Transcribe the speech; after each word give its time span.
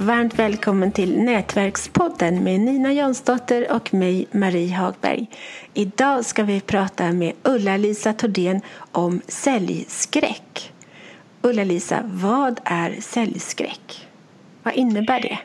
Varmt 0.00 0.38
välkommen 0.38 0.92
till 0.92 1.18
Nätverkspodden 1.18 2.44
med 2.44 2.60
Nina 2.60 2.92
Jansdotter 2.92 3.72
och 3.72 3.94
mig, 3.94 4.26
Marie 4.30 4.74
Hagberg. 4.74 5.26
Idag 5.74 6.24
ska 6.24 6.42
vi 6.42 6.60
prata 6.60 7.12
med 7.12 7.32
Ulla-Lisa 7.42 8.12
Tordén 8.12 8.60
om 8.92 9.20
säljskräck. 9.28 10.72
Ulla-Lisa, 11.42 12.02
vad 12.04 12.60
är 12.64 12.96
säljskräck? 13.00 14.06
Vad 14.62 14.74
innebär 14.74 15.20
det? 15.20 15.38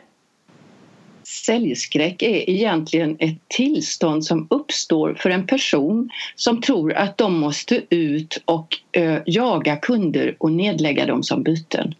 Säljskräck 1.23 2.21
är 2.21 2.49
egentligen 2.49 3.15
ett 3.19 3.47
tillstånd 3.47 4.25
som 4.25 4.47
uppstår 4.49 5.13
för 5.19 5.29
en 5.29 5.47
person 5.47 6.09
som 6.35 6.61
tror 6.61 6.93
att 6.93 7.17
de 7.17 7.39
måste 7.39 7.81
ut 7.89 8.41
och 8.45 8.77
ö, 8.93 9.21
jaga 9.25 9.75
kunder 9.75 10.35
och 10.39 10.51
nedlägga 10.51 11.05
dem 11.05 11.23
som 11.23 11.43
byten. 11.43 11.95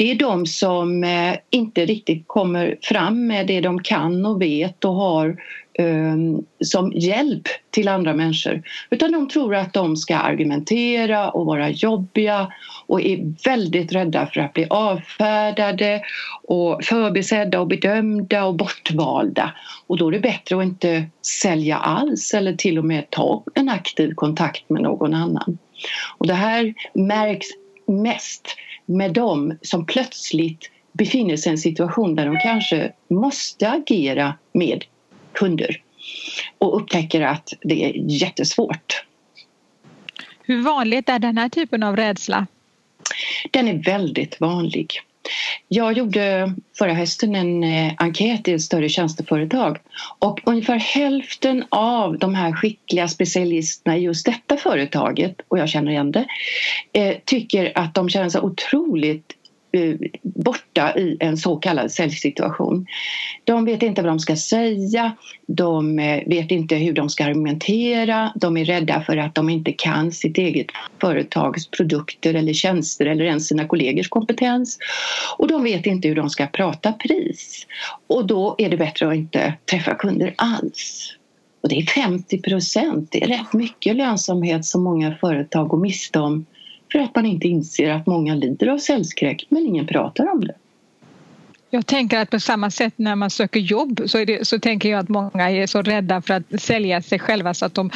Det 0.00 0.10
är 0.10 0.14
de 0.14 0.46
som 0.46 1.04
eh, 1.04 1.34
inte 1.50 1.86
riktigt 1.86 2.24
kommer 2.26 2.78
fram 2.82 3.26
med 3.26 3.46
det 3.46 3.60
de 3.60 3.82
kan 3.82 4.26
och 4.26 4.42
vet 4.42 4.84
och 4.84 4.94
har 4.94 5.36
ehm, 5.78 6.44
som 6.64 6.92
hjälp 6.92 7.42
till 7.70 7.88
andra 7.88 8.14
människor 8.14 8.62
utan 8.90 9.12
de 9.12 9.28
tror 9.28 9.54
att 9.54 9.72
de 9.72 9.96
ska 9.96 10.16
argumentera 10.16 11.30
och 11.30 11.46
vara 11.46 11.70
jobbiga 11.70 12.52
och 12.86 13.00
är 13.00 13.44
väldigt 13.44 13.92
rädda 13.92 14.26
för 14.26 14.40
att 14.40 14.52
bli 14.52 14.66
avfärdade 14.70 16.02
och 16.42 16.84
förbisedda 16.84 17.60
och 17.60 17.66
bedömda 17.66 18.44
och 18.44 18.54
bortvalda. 18.54 19.52
Och 19.86 19.98
då 19.98 20.08
är 20.08 20.12
det 20.12 20.20
bättre 20.20 20.56
att 20.56 20.64
inte 20.64 21.04
sälja 21.42 21.76
alls 21.76 22.34
eller 22.34 22.52
till 22.52 22.78
och 22.78 22.84
med 22.84 23.10
ta 23.10 23.44
en 23.54 23.68
aktiv 23.68 24.14
kontakt 24.14 24.70
med 24.70 24.82
någon 24.82 25.14
annan. 25.14 25.58
Och 26.18 26.26
det 26.26 26.34
här 26.34 26.74
märks 26.94 27.46
mest 27.86 28.56
med 28.86 29.12
dem 29.12 29.58
som 29.62 29.86
plötsligt 29.86 30.70
befinner 30.92 31.36
sig 31.36 31.50
i 31.50 31.52
en 31.52 31.58
situation 31.58 32.14
där 32.14 32.26
de 32.26 32.36
kanske 32.42 32.92
måste 33.08 33.70
agera 33.70 34.34
med 34.52 34.84
kunder 35.32 35.82
och 36.58 36.76
upptäcker 36.76 37.20
att 37.20 37.52
det 37.60 37.84
är 37.84 37.92
jättesvårt. 37.96 39.04
Hur 40.42 40.62
vanligt 40.62 41.08
är 41.08 41.18
den 41.18 41.38
här 41.38 41.48
typen 41.48 41.82
av 41.82 41.96
rädsla? 41.96 42.46
Den 43.50 43.68
är 43.68 43.84
väldigt 43.84 44.40
vanlig. 44.40 45.00
Jag 45.68 45.98
gjorde 45.98 46.52
förra 46.78 46.94
hösten 46.94 47.34
en 47.34 47.64
eh, 47.64 47.92
enkät 47.96 48.48
i 48.48 48.52
ett 48.52 48.62
större 48.62 48.88
tjänsteföretag 48.88 49.78
och 50.18 50.40
ungefär 50.44 50.78
hälften 50.78 51.64
av 51.68 52.18
de 52.18 52.34
här 52.34 52.52
skickliga 52.52 53.08
specialisterna 53.08 53.96
i 53.96 54.00
just 54.00 54.26
detta 54.26 54.56
företaget, 54.56 55.34
och 55.48 55.58
jag 55.58 55.68
känner 55.68 55.90
igen 55.90 56.12
det, 56.12 56.26
eh, 56.92 57.16
tycker 57.24 57.72
att 57.78 57.94
de 57.94 58.08
känner 58.08 58.28
sig 58.28 58.40
otroligt 58.40 59.36
Eh, 59.72 59.94
borta 60.22 60.94
i 60.96 61.16
en 61.20 61.36
så 61.36 61.56
kallad 61.56 61.92
säljsituation. 61.92 62.86
De 63.44 63.64
vet 63.64 63.82
inte 63.82 64.02
vad 64.02 64.10
de 64.10 64.18
ska 64.18 64.36
säga, 64.36 65.12
de 65.46 65.98
eh, 65.98 66.22
vet 66.26 66.50
inte 66.50 66.74
hur 66.74 66.92
de 66.92 67.08
ska 67.08 67.24
argumentera, 67.24 68.32
de 68.36 68.56
är 68.56 68.64
rädda 68.64 69.00
för 69.00 69.16
att 69.16 69.34
de 69.34 69.48
inte 69.48 69.72
kan 69.72 70.12
sitt 70.12 70.38
eget 70.38 70.66
företags 71.00 71.70
produkter 71.70 72.34
eller 72.34 72.52
tjänster 72.52 73.06
eller 73.06 73.24
ens 73.24 73.48
sina 73.48 73.66
kollegors 73.66 74.08
kompetens 74.08 74.78
och 75.38 75.48
de 75.48 75.64
vet 75.64 75.86
inte 75.86 76.08
hur 76.08 76.16
de 76.16 76.30
ska 76.30 76.46
prata 76.46 76.92
pris. 76.92 77.66
Och 78.06 78.26
då 78.26 78.54
är 78.58 78.68
det 78.68 78.76
bättre 78.76 79.08
att 79.08 79.14
inte 79.14 79.54
träffa 79.70 79.94
kunder 79.94 80.34
alls. 80.36 81.16
Och 81.62 81.68
det 81.68 81.78
är 81.78 81.86
50 81.86 82.42
procent, 82.42 83.08
det 83.12 83.24
är 83.24 83.28
rätt 83.28 83.52
mycket 83.52 83.96
lönsamhet 83.96 84.64
som 84.64 84.82
många 84.82 85.14
företag 85.20 85.68
går 85.68 85.78
miste 85.78 86.18
om 86.18 86.46
för 86.92 86.98
att 86.98 87.14
man 87.14 87.26
inte 87.26 87.48
inser 87.48 87.90
att 87.90 88.06
många 88.06 88.34
lider 88.34 88.66
av 88.66 88.78
cellskräck 88.78 89.46
men 89.48 89.66
ingen 89.66 89.86
pratar 89.86 90.32
om 90.32 90.44
det. 90.44 90.54
Jag 91.72 91.86
tänker 91.86 92.18
att 92.18 92.30
på 92.30 92.40
samma 92.40 92.70
sätt 92.70 92.94
när 92.96 93.16
man 93.16 93.30
söker 93.30 93.60
jobb 93.60 94.02
så, 94.06 94.24
det, 94.24 94.46
så 94.46 94.58
tänker 94.58 94.90
jag 94.90 95.00
att 95.00 95.08
många 95.08 95.50
är 95.50 95.66
så 95.66 95.82
rädda 95.82 96.22
för 96.22 96.34
att 96.34 96.62
sälja 96.62 97.02
sig 97.02 97.18
själva 97.18 97.54
så 97.54 97.66
att 97.66 97.74
de, 97.74 97.90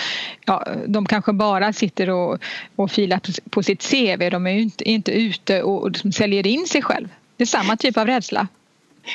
ja, 0.46 0.66
de 0.86 1.06
kanske 1.06 1.32
bara 1.32 1.72
sitter 1.72 2.10
och, 2.10 2.38
och 2.76 2.90
filar 2.90 3.20
på, 3.50 3.62
sitt 3.62 3.90
CV. 3.90 4.30
De 4.30 4.46
är 4.46 4.50
ju 4.50 4.62
inte, 4.62 4.90
inte 4.90 5.12
ute 5.12 5.62
och, 5.62 5.82
och 5.82 5.90
liksom 5.90 6.12
säljer 6.12 6.46
in 6.46 6.66
sig 6.66 6.82
själv. 6.82 7.08
Det 7.36 7.44
är 7.44 7.46
samma 7.46 7.76
typ 7.76 7.96
av 7.96 8.06
rädsla. 8.06 8.48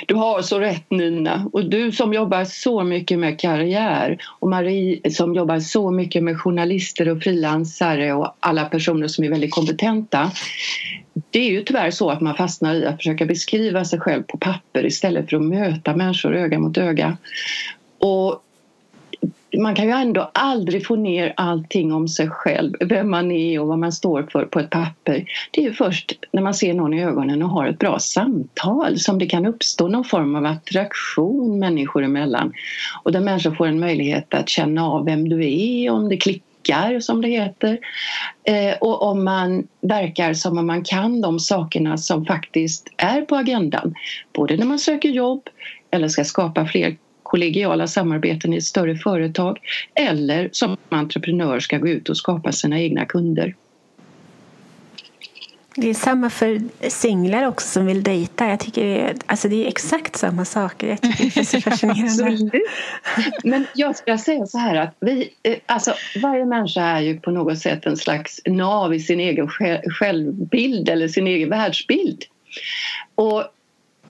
Du 0.07 0.15
har 0.15 0.41
så 0.41 0.59
rätt 0.59 0.91
Nina 0.91 1.49
och 1.53 1.65
du 1.65 1.91
som 1.91 2.13
jobbar 2.13 2.43
så 2.43 2.83
mycket 2.83 3.19
med 3.19 3.39
karriär 3.39 4.17
och 4.39 4.49
Marie 4.49 5.11
som 5.11 5.35
jobbar 5.35 5.59
så 5.59 5.91
mycket 5.91 6.23
med 6.23 6.39
journalister 6.39 7.09
och 7.09 7.23
frilansare 7.23 8.13
och 8.13 8.35
alla 8.39 8.65
personer 8.65 9.07
som 9.07 9.23
är 9.23 9.29
väldigt 9.29 9.51
kompetenta. 9.51 10.31
Det 11.29 11.39
är 11.39 11.51
ju 11.51 11.63
tyvärr 11.63 11.91
så 11.91 12.09
att 12.09 12.21
man 12.21 12.35
fastnar 12.35 12.75
i 12.75 12.85
att 12.85 12.97
försöka 12.97 13.25
beskriva 13.25 13.85
sig 13.85 13.99
själv 13.99 14.23
på 14.23 14.37
papper 14.37 14.85
istället 14.85 15.29
för 15.29 15.37
att 15.37 15.43
möta 15.43 15.95
människor 15.95 16.35
öga 16.35 16.59
mot 16.59 16.77
öga. 16.77 17.17
Och 17.99 18.43
man 19.57 19.75
kan 19.75 19.85
ju 19.85 19.91
ändå 19.91 20.31
aldrig 20.33 20.85
få 20.85 20.95
ner 20.95 21.33
allting 21.35 21.93
om 21.93 22.07
sig 22.07 22.29
själv, 22.29 22.73
vem 22.79 23.09
man 23.09 23.31
är 23.31 23.59
och 23.59 23.67
vad 23.67 23.79
man 23.79 23.91
står 23.91 24.27
för 24.31 24.45
på 24.45 24.59
ett 24.59 24.69
papper. 24.69 25.25
Det 25.51 25.61
är 25.61 25.65
ju 25.65 25.73
först 25.73 26.13
när 26.31 26.41
man 26.41 26.53
ser 26.53 26.73
någon 26.73 26.93
i 26.93 27.03
ögonen 27.03 27.43
och 27.43 27.49
har 27.49 27.67
ett 27.67 27.79
bra 27.79 27.99
samtal 27.99 28.99
som 28.99 29.19
det 29.19 29.25
kan 29.25 29.45
uppstå 29.45 29.87
någon 29.87 30.05
form 30.05 30.35
av 30.35 30.45
attraktion 30.45 31.59
människor 31.59 32.03
emellan. 32.03 32.53
Och 33.03 33.11
där 33.11 33.19
människor 33.19 33.51
får 33.51 33.67
en 33.67 33.79
möjlighet 33.79 34.33
att 34.33 34.49
känna 34.49 34.87
av 34.87 35.05
vem 35.05 35.29
du 35.29 35.49
är, 35.49 35.89
om 35.89 36.09
det 36.09 36.17
klickar 36.17 36.99
som 36.99 37.21
det 37.21 37.27
heter. 37.27 37.79
Eh, 38.43 38.77
och 38.81 39.03
om 39.03 39.23
man 39.23 39.67
verkar 39.81 40.33
som 40.33 40.57
om 40.57 40.67
man 40.67 40.83
kan 40.83 41.21
de 41.21 41.39
sakerna 41.39 41.97
som 41.97 42.25
faktiskt 42.25 42.89
är 42.97 43.21
på 43.21 43.35
agendan. 43.35 43.93
Både 44.33 44.57
när 44.57 44.65
man 44.65 44.79
söker 44.79 45.09
jobb 45.09 45.49
eller 45.91 46.07
ska 46.07 46.23
skapa 46.23 46.65
fler 46.65 46.97
kollegiala 47.29 47.87
samarbeten 47.87 48.53
i 48.53 48.57
ett 48.57 48.63
större 48.63 48.95
företag 48.95 49.59
eller 49.95 50.49
som 50.51 50.77
entreprenör 50.89 51.59
ska 51.59 51.77
gå 51.77 51.87
ut 51.87 52.09
och 52.09 52.17
skapa 52.17 52.51
sina 52.51 52.79
egna 52.79 53.05
kunder. 53.05 53.55
Det 55.75 55.89
är 55.89 55.93
samma 55.93 56.29
för 56.29 56.61
singlar 56.89 57.47
också 57.47 57.67
som 57.67 57.85
vill 57.85 58.03
dejta. 58.03 58.49
Jag 58.49 58.59
tycker 58.59 58.85
det 58.85 59.01
är, 59.01 59.15
alltså 59.25 59.47
det 59.47 59.65
är 59.65 59.67
exakt 59.67 60.15
samma 60.15 60.45
saker. 60.45 60.87
Jag 60.87 61.01
tycker 61.01 61.23
det 61.23 61.39
är 61.39 61.43
så 61.43 61.61
fascinerande. 61.69 62.61
Men 63.43 63.65
jag 63.75 63.95
ska 63.95 64.17
säga 64.17 64.45
så 64.45 64.57
här 64.57 64.75
att 64.75 64.95
vi, 64.99 65.33
eh, 65.43 65.55
alltså 65.65 65.93
varje 66.21 66.45
människa 66.45 66.81
är 66.81 67.01
ju 67.01 67.19
på 67.19 67.31
något 67.31 67.59
sätt 67.59 67.85
en 67.85 67.97
slags 67.97 68.41
nav 68.45 68.93
i 68.93 68.99
sin 68.99 69.19
egen 69.19 69.47
självbild 69.99 70.89
eller 70.89 71.07
sin 71.07 71.27
egen 71.27 71.49
världsbild. 71.49 72.23
Och 73.15 73.43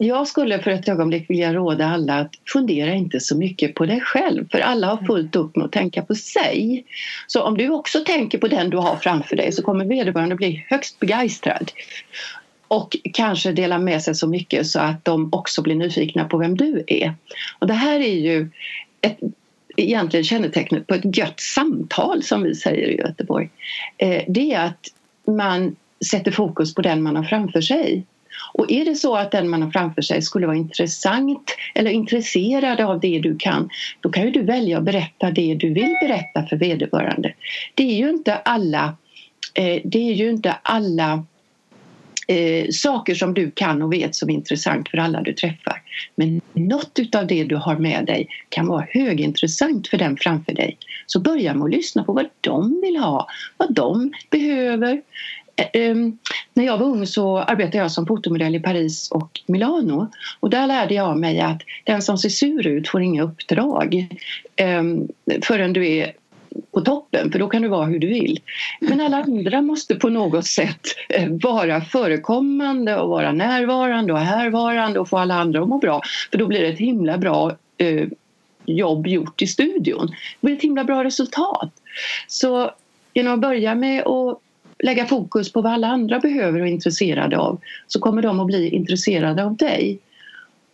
jag 0.01 0.27
skulle 0.27 0.59
för 0.59 0.71
ett 0.71 0.89
ögonblick 0.89 1.29
vilja 1.29 1.53
råda 1.53 1.85
alla 1.85 2.19
att 2.19 2.31
fundera 2.53 2.93
inte 2.93 3.19
så 3.19 3.37
mycket 3.37 3.75
på 3.75 3.85
dig 3.85 4.01
själv 4.01 4.49
för 4.51 4.59
alla 4.59 4.87
har 4.87 5.05
fullt 5.05 5.35
upp 5.35 5.55
med 5.55 5.65
att 5.65 5.71
tänka 5.71 6.01
på 6.01 6.15
sig. 6.15 6.85
Så 7.27 7.43
om 7.43 7.57
du 7.57 7.69
också 7.69 8.03
tänker 8.03 8.37
på 8.37 8.47
den 8.47 8.69
du 8.69 8.77
har 8.77 8.95
framför 8.95 9.35
dig 9.35 9.51
så 9.51 9.61
kommer 9.61 9.85
vederbörande 9.85 10.35
bli 10.35 10.65
högst 10.69 10.99
begeistrad 10.99 11.71
och 12.67 12.97
kanske 13.13 13.51
dela 13.51 13.79
med 13.79 14.01
sig 14.03 14.15
så 14.15 14.27
mycket 14.27 14.67
så 14.67 14.79
att 14.79 15.05
de 15.05 15.29
också 15.31 15.61
blir 15.61 15.75
nyfikna 15.75 16.25
på 16.25 16.37
vem 16.37 16.57
du 16.57 16.83
är. 16.87 17.13
Och 17.59 17.67
det 17.67 17.73
här 17.73 17.99
är 17.99 18.15
ju 18.15 18.49
ett, 19.01 19.17
egentligen 19.77 20.23
kännetecknet 20.23 20.87
på 20.87 20.93
ett 20.93 21.17
gött 21.17 21.39
samtal 21.39 22.23
som 22.23 22.43
vi 22.43 22.55
säger 22.55 22.87
i 22.87 22.97
Göteborg. 22.97 23.49
Eh, 23.97 24.23
det 24.27 24.53
är 24.53 24.65
att 24.65 24.87
man 25.27 25.75
sätter 26.11 26.31
fokus 26.31 26.75
på 26.75 26.81
den 26.81 27.01
man 27.01 27.15
har 27.15 27.23
framför 27.23 27.61
sig 27.61 28.05
och 28.53 28.71
är 28.71 28.85
det 28.85 28.95
så 28.95 29.15
att 29.15 29.31
den 29.31 29.49
man 29.49 29.61
har 29.61 29.71
framför 29.71 30.01
sig 30.01 30.21
skulle 30.21 30.47
vara 30.47 30.57
intressant 30.57 31.55
eller 31.75 31.91
intresserad 31.91 32.81
av 32.81 32.99
det 32.99 33.19
du 33.19 33.37
kan 33.37 33.69
då 33.99 34.09
kan 34.09 34.23
ju 34.23 34.31
du 34.31 34.41
välja 34.41 34.77
att 34.77 34.83
berätta 34.83 35.31
det 35.31 35.55
du 35.55 35.73
vill 35.73 35.95
berätta 36.01 36.47
för 36.49 36.55
vederbörande. 36.55 37.33
Det 37.75 37.83
är 37.83 37.95
ju 37.95 38.09
inte 38.09 38.35
alla, 38.35 38.97
eh, 39.53 39.81
det 39.83 40.09
är 40.09 40.13
ju 40.13 40.29
inte 40.29 40.51
alla 40.61 41.25
eh, 42.27 42.69
saker 42.71 43.15
som 43.15 43.33
du 43.33 43.51
kan 43.51 43.81
och 43.81 43.93
vet 43.93 44.15
som 44.15 44.29
är 44.29 44.33
intressant 44.33 44.89
för 44.89 44.97
alla 44.97 45.21
du 45.21 45.33
träffar. 45.33 45.81
Men 46.15 46.41
något 46.53 46.99
utav 46.99 47.27
det 47.27 47.43
du 47.43 47.55
har 47.55 47.75
med 47.75 48.05
dig 48.05 48.27
kan 48.49 48.67
vara 48.67 48.87
högintressant 48.89 49.87
för 49.87 49.97
den 49.97 50.17
framför 50.17 50.53
dig. 50.53 50.77
Så 51.07 51.19
börja 51.19 51.53
med 51.53 51.65
att 51.65 51.71
lyssna 51.71 52.03
på 52.03 52.13
vad 52.13 52.25
de 52.41 52.81
vill 52.81 52.97
ha, 52.97 53.27
vad 53.57 53.73
de 53.73 54.13
behöver, 54.29 55.01
Eh, 55.59 55.67
ehm, 55.73 56.17
när 56.53 56.65
jag 56.65 56.77
var 56.77 56.85
ung 56.85 57.07
så 57.07 57.37
arbetade 57.37 57.77
jag 57.77 57.91
som 57.91 58.07
fotomodell 58.07 58.55
i 58.55 58.59
Paris 58.59 59.11
och 59.11 59.41
Milano 59.45 60.11
och 60.39 60.49
där 60.49 60.67
lärde 60.67 60.93
jag 60.93 61.17
mig 61.17 61.39
att 61.39 61.61
den 61.83 62.01
som 62.01 62.17
ser 62.17 62.29
sur 62.29 62.67
ut 62.67 62.87
får 62.87 63.01
inga 63.01 63.23
uppdrag 63.23 64.07
ehm, 64.55 65.07
förrän 65.43 65.73
du 65.73 65.87
är 65.87 66.13
på 66.71 66.81
toppen 66.81 67.31
för 67.31 67.39
då 67.39 67.47
kan 67.47 67.61
du 67.61 67.67
vara 67.67 67.85
hur 67.85 67.99
du 67.99 68.07
vill. 68.07 68.39
Men 68.79 69.01
alla 69.01 69.17
andra 69.17 69.61
måste 69.61 69.95
på 69.95 70.09
något 70.09 70.45
sätt 70.45 70.81
eh, 71.09 71.29
vara 71.29 71.81
förekommande 71.81 72.97
och 72.97 73.09
vara 73.09 73.31
närvarande 73.31 74.13
och 74.13 74.19
härvarande 74.19 74.99
och 74.99 75.09
få 75.09 75.17
alla 75.17 75.35
andra 75.35 75.61
att 75.61 75.69
må 75.69 75.77
bra 75.77 76.01
för 76.31 76.37
då 76.37 76.47
blir 76.47 76.61
det 76.61 76.67
ett 76.67 76.79
himla 76.79 77.17
bra 77.17 77.51
eh, 77.77 78.07
jobb 78.65 79.07
gjort 79.07 79.41
i 79.41 79.47
studion. 79.47 80.07
Det 80.07 80.47
blir 80.47 80.55
ett 80.55 80.63
himla 80.63 80.83
bra 80.83 81.03
resultat. 81.03 81.71
Så 82.27 82.71
genom 83.13 83.33
att 83.33 83.39
börja 83.39 83.75
med 83.75 84.07
att 84.07 84.39
lägga 84.83 85.05
fokus 85.05 85.53
på 85.53 85.61
vad 85.61 85.73
alla 85.73 85.87
andra 85.87 86.19
behöver 86.19 86.59
och 86.59 86.67
är 86.67 86.71
intresserade 86.71 87.37
av 87.37 87.61
så 87.87 87.99
kommer 87.99 88.21
de 88.21 88.39
att 88.39 88.47
bli 88.47 88.69
intresserade 88.69 89.43
av 89.43 89.55
dig. 89.55 89.99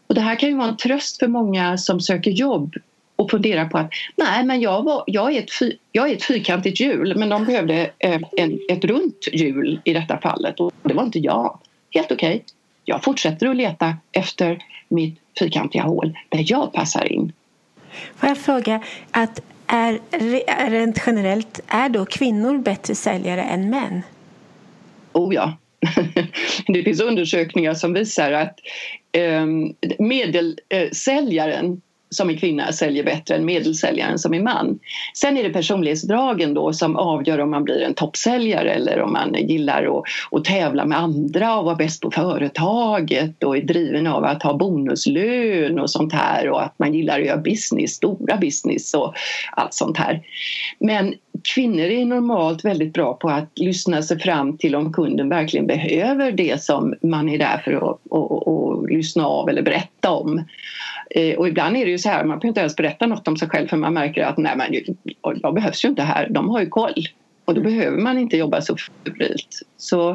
Och 0.08 0.16
det 0.16 0.22
här 0.22 0.36
kan 0.36 0.50
ju 0.50 0.56
vara 0.56 0.68
en 0.68 0.78
tröst 0.78 1.20
för 1.20 1.28
många 1.28 1.78
som 1.78 2.02
söker 2.02 2.32
jobb 2.32 2.76
och 3.16 3.32
funderar 3.32 3.66
på 3.66 3.78
att 3.78 3.92
nej, 4.16 4.44
men 4.44 4.62
jag, 4.62 4.84
var, 4.84 5.04
jag, 5.08 5.36
är, 5.36 5.40
ett 5.40 5.54
fy, 5.60 5.74
jag 5.92 6.10
är 6.10 6.16
ett 6.16 6.24
fyrkantigt 6.24 6.80
hjul 6.80 7.18
men 7.18 7.30
de 7.30 7.46
behövde 7.46 7.92
eh, 8.00 8.22
en, 8.38 8.60
ett 8.70 8.86
runt 8.86 9.28
hjul 9.34 9.80
i 9.84 9.94
detta 9.94 10.18
fallet 10.18 10.60
och 10.60 10.74
det 10.84 10.94
var 10.94 11.04
inte 11.04 11.20
jag. 11.20 11.60
Helt 11.92 12.12
okej. 12.12 12.36
Okay. 12.36 12.42
Jag 12.86 13.04
fortsätter 13.04 13.48
att 13.48 13.56
leta 13.56 13.98
efter 14.12 14.64
mitt 14.88 15.20
fyrkantiga 15.40 15.84
hål 15.84 16.18
där 16.30 16.46
jag 16.48 16.74
passar 16.74 17.12
in. 17.12 17.32
Får 18.16 18.30
jag 18.30 18.38
fråga, 18.38 18.84
att 19.12 19.42
är, 19.68 20.00
rent 20.70 21.04
generellt, 21.06 21.60
är 21.68 21.90
då 21.90 22.06
kvinnor 22.06 22.58
bättre 22.58 22.96
säljare 22.96 23.44
än 23.44 23.70
män? 23.70 24.02
Oh 25.14 25.36
ja. 25.36 25.58
Det 26.68 26.84
finns 26.84 27.02
undersökningar 27.02 27.74
som 27.74 27.94
visar 27.94 28.32
att 28.32 28.60
ehm, 29.12 29.74
medelsäljaren 30.00 31.66
eh, 31.66 31.78
som 32.10 32.30
är 32.30 32.38
kvinna 32.38 32.72
säljer 32.72 33.04
bättre 33.04 33.36
än 33.36 33.46
medelsäljaren 33.46 34.20
som 34.20 34.34
är 34.34 34.40
man. 34.40 34.80
Sen 35.14 35.38
är 35.38 35.44
det 35.44 35.50
personlighetsdragen 35.50 36.54
då 36.54 36.74
som 36.74 36.96
avgör 36.96 37.40
om 37.40 37.52
man 37.52 37.64
blir 37.64 37.82
en 37.82 37.94
toppsäljare 37.94 38.72
eller 38.72 39.02
om 39.02 39.14
man 39.14 39.34
gillar 39.34 39.98
att, 39.98 40.04
att 40.32 40.46
tävla 40.46 40.86
med 40.86 41.00
andra 41.00 41.58
och 41.58 41.66
vara 41.66 41.76
bäst 41.76 42.02
på 42.02 42.12
företaget 42.12 43.44
och 43.44 43.58
är 43.58 43.62
driven 43.62 44.08
av 44.08 44.24
att 44.24 44.44
ha 44.44 44.58
bonuslön 44.58 45.80
och 45.80 45.90
sånt 45.90 46.14
här 46.14 46.50
och 46.50 46.64
att 46.64 46.80
man 46.80 46.94
gillar 46.94 47.20
att 47.20 47.26
göra 47.26 47.38
business, 47.38 47.92
stora 47.92 48.38
business 48.38 48.94
och 48.94 49.14
allt 49.52 49.74
sånt 49.74 49.98
här. 49.98 50.22
Men 50.80 51.14
kvinnor 51.44 51.84
är 51.84 52.06
normalt 52.06 52.66
väldigt 52.66 52.94
bra 52.94 53.14
på 53.14 53.30
att 53.30 53.60
lyssna 53.60 54.02
sig 54.02 54.20
fram 54.20 54.58
till 54.58 54.76
om 54.76 54.94
kunden 54.94 55.30
verkligen 55.30 55.68
behöver 55.68 56.32
det 56.32 56.62
som 56.62 56.96
man 57.02 57.30
är 57.30 57.38
där 57.38 57.58
för 57.58 57.72
att, 57.74 57.82
att, 57.84 58.48
att 58.48 58.92
lyssna 58.92 59.28
av 59.28 59.50
eller 59.50 59.62
berätta 59.62 60.12
om. 60.12 60.44
Eh, 61.10 61.36
och 61.36 61.48
ibland 61.48 61.78
är 61.78 61.86
det 61.86 61.92
ju 61.92 61.98
så 61.98 62.10
här, 62.10 62.24
man 62.24 62.40
behöver 62.40 62.48
inte 62.48 62.60
ens 62.60 62.76
berätta 62.76 63.08
något 63.08 63.28
om 63.28 63.38
sig 63.38 63.50
själv 63.50 63.68
för 63.68 63.78
man 63.78 63.94
märker 63.94 64.24
att 64.24 64.38
nej 64.38 64.58
men 64.58 64.74
jag 65.42 65.54
behövs 65.54 65.86
ju 65.86 65.90
inte 65.90 66.02
här, 66.02 66.28
de 66.30 66.50
har 66.50 66.60
ju 66.60 66.70
koll. 66.70 67.08
Och 67.46 67.54
då 67.54 67.62
behöver 67.62 67.98
man 67.98 68.18
inte 68.18 68.38
jobba 68.38 68.62
så 68.62 68.78
febrilt. 68.78 69.62
Så 69.78 70.10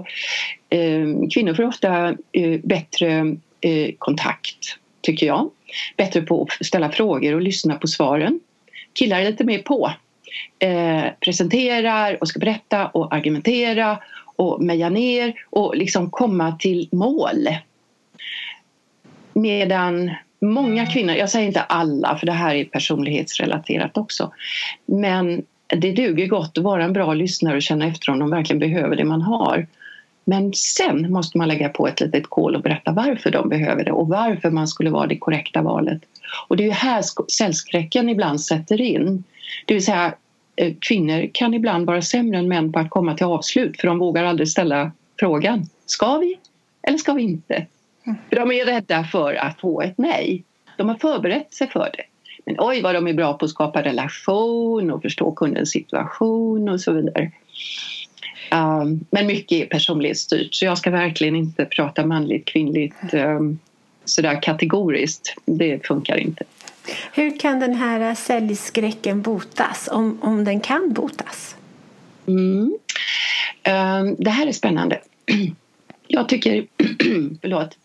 eh, 0.70 1.28
kvinnor 1.34 1.54
får 1.54 1.64
ofta 1.66 2.08
eh, 2.32 2.60
bättre 2.62 3.36
eh, 3.60 3.90
kontakt, 3.98 4.76
tycker 5.00 5.26
jag. 5.26 5.50
Bättre 5.96 6.22
på 6.22 6.42
att 6.42 6.66
ställa 6.66 6.90
frågor 6.92 7.34
och 7.34 7.40
lyssna 7.40 7.74
på 7.74 7.86
svaren. 7.86 8.40
Killar 8.92 9.20
är 9.20 9.24
lite 9.24 9.44
mer 9.44 9.58
på. 9.58 9.92
Eh, 10.58 11.04
presenterar 11.20 12.18
och 12.20 12.28
ska 12.28 12.38
berätta 12.38 12.86
och 12.86 13.14
argumentera 13.14 13.98
och 14.36 14.62
meja 14.62 14.88
ner 14.88 15.34
och 15.50 15.76
liksom 15.76 16.10
komma 16.10 16.52
till 16.52 16.88
mål. 16.92 17.48
Medan 19.32 20.10
många 20.40 20.86
kvinnor, 20.86 21.14
jag 21.14 21.30
säger 21.30 21.46
inte 21.46 21.60
alla 21.60 22.16
för 22.16 22.26
det 22.26 22.32
här 22.32 22.54
är 22.54 22.64
personlighetsrelaterat 22.64 23.98
också, 23.98 24.32
men 24.86 25.42
det 25.66 25.92
duger 25.92 26.26
gott 26.26 26.58
att 26.58 26.64
vara 26.64 26.84
en 26.84 26.92
bra 26.92 27.14
lyssnare 27.14 27.56
och 27.56 27.62
känna 27.62 27.86
efter 27.86 28.12
om 28.12 28.18
de 28.18 28.30
verkligen 28.30 28.60
behöver 28.60 28.96
det 28.96 29.04
man 29.04 29.22
har. 29.22 29.66
Men 30.24 30.52
sen 30.54 31.12
måste 31.12 31.38
man 31.38 31.48
lägga 31.48 31.68
på 31.68 31.88
ett 31.88 32.00
litet 32.00 32.26
kol 32.30 32.56
och 32.56 32.62
berätta 32.62 32.92
varför 32.92 33.30
de 33.30 33.48
behöver 33.48 33.84
det 33.84 33.92
och 33.92 34.08
varför 34.08 34.50
man 34.50 34.68
skulle 34.68 34.90
vara 34.90 35.06
det 35.06 35.18
korrekta 35.18 35.62
valet. 35.62 36.02
Och 36.48 36.56
det 36.56 36.62
är 36.62 36.66
ju 36.66 36.72
här 36.72 37.04
säljskräcken 37.30 38.08
ibland 38.08 38.40
sätter 38.40 38.80
in. 38.80 39.24
Det 39.66 39.74
vill 39.74 39.84
säga 39.84 40.14
eh, 40.56 40.74
kvinnor 40.80 41.30
kan 41.32 41.54
ibland 41.54 41.86
vara 41.86 42.02
sämre 42.02 42.38
än 42.38 42.48
män 42.48 42.72
på 42.72 42.78
att 42.78 42.90
komma 42.90 43.14
till 43.14 43.26
avslut 43.26 43.80
för 43.80 43.88
de 43.88 43.98
vågar 43.98 44.24
aldrig 44.24 44.48
ställa 44.48 44.92
frågan. 45.20 45.66
Ska 45.86 46.18
vi 46.18 46.38
eller 46.82 46.98
ska 46.98 47.12
vi 47.12 47.22
inte? 47.22 47.66
För 48.04 48.36
de 48.36 48.52
är 48.52 48.64
rädda 48.64 49.04
för 49.04 49.34
att 49.34 49.60
få 49.60 49.80
ett 49.80 49.98
nej. 49.98 50.44
De 50.76 50.88
har 50.88 50.96
förberett 50.96 51.54
sig 51.54 51.68
för 51.68 51.90
det. 51.96 52.02
Men 52.44 52.56
oj 52.58 52.82
vad 52.82 52.94
de 52.94 53.06
är 53.06 53.12
bra 53.12 53.34
på 53.34 53.44
att 53.44 53.50
skapa 53.50 53.82
relation 53.82 54.90
och 54.90 55.02
förstå 55.02 55.32
kundens 55.32 55.70
situation 55.70 56.68
och 56.68 56.80
så 56.80 56.92
vidare. 56.92 57.30
Um, 58.52 59.04
men 59.10 59.26
mycket 59.26 59.62
är 59.62 59.66
personlighetsstyrt 59.66 60.54
så 60.54 60.64
jag 60.64 60.78
ska 60.78 60.90
verkligen 60.90 61.36
inte 61.36 61.64
prata 61.64 62.06
manligt 62.06 62.44
kvinnligt 62.44 63.14
um, 63.14 63.58
sådär 64.04 64.42
kategoriskt. 64.42 65.34
Det 65.44 65.86
funkar 65.86 66.16
inte. 66.16 66.44
Hur 67.12 67.38
kan 67.38 67.60
den 67.60 67.74
här 67.74 68.14
säljskräcken 68.14 69.22
botas, 69.22 69.88
om, 69.92 70.18
om 70.22 70.44
den 70.44 70.60
kan 70.60 70.92
botas? 70.92 71.56
Mm. 72.26 72.78
Ehm, 73.62 74.16
det 74.18 74.30
här 74.30 74.46
är 74.46 74.52
spännande. 74.52 75.00
Jag 76.06 76.28
tycker, 76.28 76.66
förlåt, 77.40 77.76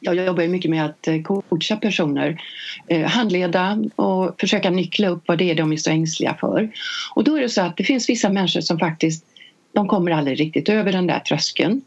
jag 0.00 0.14
jobbar 0.14 0.46
mycket 0.46 0.70
med 0.70 0.84
att 0.84 1.08
eh, 1.08 1.22
coacha 1.22 1.76
personer, 1.76 2.40
eh, 2.88 3.06
handleda 3.06 3.78
och 3.96 4.40
försöka 4.40 4.70
nyckla 4.70 5.08
upp 5.08 5.22
vad 5.26 5.38
det 5.38 5.50
är 5.50 5.54
de 5.54 5.72
är 5.72 5.76
så 5.76 5.90
ängsliga 5.90 6.36
för. 6.40 6.70
Och 7.14 7.24
då 7.24 7.36
är 7.36 7.40
det 7.40 7.48
så 7.48 7.60
att 7.60 7.76
det 7.76 7.84
finns 7.84 8.08
vissa 8.08 8.28
människor 8.28 8.60
som 8.60 8.78
faktiskt, 8.78 9.24
de 9.72 9.88
kommer 9.88 10.10
aldrig 10.10 10.40
riktigt 10.40 10.68
över 10.68 10.92
den 10.92 11.06
där 11.06 11.18
tröskeln. 11.18 11.82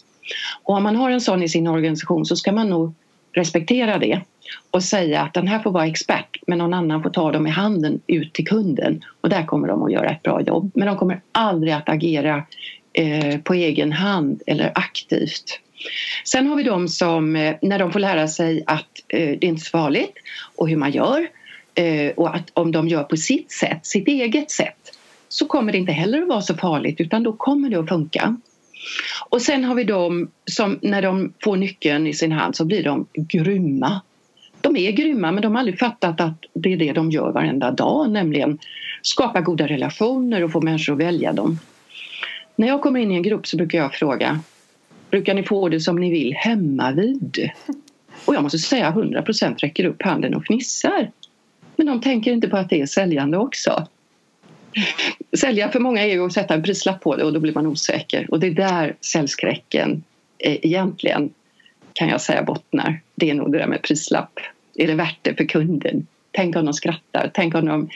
Och 0.63 0.75
om 0.75 0.83
man 0.83 0.95
har 0.95 1.11
en 1.11 1.21
sån 1.21 1.43
i 1.43 1.49
sin 1.49 1.67
organisation 1.67 2.25
så 2.25 2.35
ska 2.35 2.51
man 2.51 2.69
nog 2.69 2.93
respektera 3.33 3.97
det 3.97 4.21
och 4.71 4.83
säga 4.83 5.21
att 5.21 5.33
den 5.33 5.47
här 5.47 5.59
får 5.59 5.71
vara 5.71 5.87
expert 5.87 6.37
men 6.47 6.57
någon 6.57 6.73
annan 6.73 7.03
får 7.03 7.09
ta 7.09 7.31
dem 7.31 7.47
i 7.47 7.49
handen 7.49 8.01
ut 8.07 8.33
till 8.33 8.47
kunden 8.47 9.03
och 9.21 9.29
där 9.29 9.45
kommer 9.45 9.67
de 9.67 9.83
att 9.83 9.91
göra 9.91 10.09
ett 10.09 10.23
bra 10.23 10.41
jobb. 10.41 10.71
Men 10.75 10.87
de 10.87 10.97
kommer 10.97 11.21
aldrig 11.31 11.73
att 11.73 11.89
agera 11.89 12.43
eh, 12.93 13.37
på 13.39 13.53
egen 13.53 13.91
hand 13.91 14.41
eller 14.47 14.71
aktivt. 14.75 15.59
Sen 16.25 16.47
har 16.47 16.55
vi 16.55 16.63
de 16.63 16.87
som, 16.87 17.35
eh, 17.35 17.55
när 17.61 17.79
de 17.79 17.91
får 17.91 17.99
lära 17.99 18.27
sig 18.27 18.63
att 18.67 18.87
eh, 19.07 19.19
det 19.19 19.25
är 19.25 19.45
inte 19.45 19.61
är 19.61 19.63
så 19.63 19.69
farligt 19.69 20.13
och 20.55 20.69
hur 20.69 20.77
man 20.77 20.91
gör 20.91 21.27
eh, 21.75 22.11
och 22.15 22.35
att 22.35 22.49
om 22.53 22.71
de 22.71 22.87
gör 22.87 23.03
på 23.03 23.17
sitt 23.17 23.51
sätt, 23.51 23.85
sitt 23.85 24.07
eget 24.07 24.51
sätt 24.51 24.97
så 25.29 25.45
kommer 25.45 25.71
det 25.71 25.77
inte 25.77 25.91
heller 25.91 26.21
att 26.21 26.27
vara 26.27 26.41
så 26.41 26.55
farligt 26.55 27.01
utan 27.01 27.23
då 27.23 27.33
kommer 27.33 27.69
det 27.69 27.79
att 27.79 27.89
funka. 27.89 28.37
Och 29.29 29.41
sen 29.41 29.63
har 29.63 29.75
vi 29.75 29.83
de 29.83 30.31
som 30.45 30.79
när 30.81 31.01
de 31.01 31.33
får 31.43 31.57
nyckeln 31.57 32.07
i 32.07 32.13
sin 32.13 32.31
hand 32.31 32.55
så 32.55 32.65
blir 32.65 32.83
de 32.83 33.07
grymma. 33.13 34.01
De 34.73 34.77
är 34.77 34.91
grymma 34.91 35.31
men 35.31 35.41
de 35.41 35.55
har 35.55 35.59
aldrig 35.59 35.79
fattat 35.79 36.21
att 36.21 36.45
det 36.53 36.73
är 36.73 36.77
det 36.77 36.93
de 36.93 37.11
gör 37.11 37.31
varenda 37.31 37.71
dag, 37.71 38.11
nämligen 38.11 38.59
skapa 39.01 39.41
goda 39.41 39.67
relationer 39.67 40.43
och 40.43 40.51
få 40.51 40.61
människor 40.61 40.93
att 40.93 40.99
välja 40.99 41.33
dem. 41.33 41.59
När 42.55 42.67
jag 42.67 42.81
kommer 42.81 42.99
in 42.99 43.11
i 43.11 43.15
en 43.15 43.23
grupp 43.23 43.47
så 43.47 43.57
brukar 43.57 43.77
jag 43.77 43.93
fråga 43.93 44.39
Brukar 45.09 45.33
ni 45.33 45.43
få 45.43 45.69
det 45.69 45.79
som 45.79 45.95
ni 45.95 46.11
vill 46.11 46.33
hemma 46.33 46.91
vid? 46.91 47.49
Och 48.25 48.35
jag 48.35 48.43
måste 48.43 48.59
säga 48.59 48.87
100 48.87 49.21
procent 49.21 49.63
räcker 49.63 49.85
upp 49.85 50.03
handen 50.03 50.35
och 50.35 50.45
fnissar. 50.45 51.11
Men 51.75 51.87
de 51.87 52.01
tänker 52.01 52.31
inte 52.31 52.47
på 52.47 52.57
att 52.57 52.69
det 52.69 52.81
är 52.81 52.85
säljande 52.85 53.37
också. 53.37 53.87
Sälja 55.37 55.69
för 55.69 55.79
många 55.79 56.01
är 56.01 56.07
ju 56.07 56.25
att 56.25 56.33
sätta 56.33 56.53
en 56.53 56.63
prislapp 56.63 57.01
på 57.01 57.15
det 57.15 57.23
och 57.23 57.33
då 57.33 57.39
blir 57.39 57.53
man 57.53 57.67
osäker. 57.67 58.31
Och 58.31 58.39
det 58.39 58.47
är 58.47 58.51
där 58.51 58.95
säljskräcken 59.01 60.03
eh, 60.37 60.65
egentligen 60.65 61.29
kan 61.93 62.09
jag 62.09 62.21
säga 62.21 62.43
bottnar. 62.43 62.99
Det 63.15 63.29
är 63.29 63.33
nog 63.33 63.51
det 63.51 63.57
där 63.57 63.67
med 63.67 63.81
prislapp. 63.81 64.39
Är 64.77 64.87
det 64.87 64.95
värt 64.95 65.19
det 65.21 65.35
för 65.35 65.45
kunden? 65.45 66.07
Tänk 66.31 66.55
om 66.55 66.65
de 66.65 66.73
skrattar, 66.73 67.31
tänk 67.33 67.55
om 67.55 67.65
de 67.65 67.89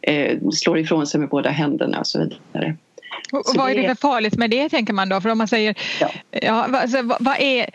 eh, 0.00 0.38
slår 0.52 0.78
ifrån 0.78 1.06
sig 1.06 1.20
med 1.20 1.28
båda 1.28 1.50
händerna 1.50 2.00
och 2.00 2.06
så 2.06 2.18
vidare. 2.18 2.76
Och 3.32 3.42
vad 3.54 3.70
är 3.70 3.74
det 3.74 3.88
för 3.88 3.94
farligt 3.94 4.36
med 4.36 4.50
det 4.50 4.68
tänker 4.68 4.92
man 4.92 5.08
då? 5.08 5.20
För 5.20 5.28
om 5.28 5.38
man 5.38 5.48
säger, 5.48 5.74
ja. 6.00 6.10
ja 6.30 6.78
alltså, 6.78 7.02
vad, 7.02 7.16
vad 7.20 7.36
är, 7.40 7.66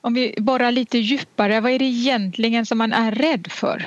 om 0.00 0.14
vi 0.14 0.34
borrar 0.38 0.72
lite 0.72 0.98
djupare, 0.98 1.60
vad 1.60 1.72
är 1.72 1.78
det 1.78 1.84
egentligen 1.84 2.66
som 2.66 2.78
man 2.78 2.92
är 2.92 3.12
rädd 3.12 3.46
för? 3.50 3.86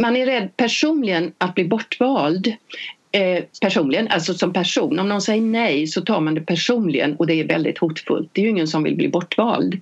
Man 0.00 0.16
är 0.16 0.26
rädd 0.26 0.56
personligen 0.56 1.32
att 1.38 1.54
bli 1.54 1.64
bortvald. 1.64 2.54
Eh, 3.14 3.44
personligen, 3.60 4.08
alltså 4.08 4.34
som 4.34 4.52
person. 4.52 4.98
Om 4.98 5.08
någon 5.08 5.22
säger 5.22 5.42
nej 5.42 5.86
så 5.86 6.00
tar 6.00 6.20
man 6.20 6.34
det 6.34 6.40
personligen 6.40 7.16
och 7.16 7.26
det 7.26 7.34
är 7.34 7.44
väldigt 7.44 7.78
hotfullt. 7.78 8.30
Det 8.32 8.40
är 8.40 8.42
ju 8.42 8.50
ingen 8.50 8.68
som 8.68 8.82
vill 8.82 8.96
bli 8.96 9.08
bortvald. 9.08 9.80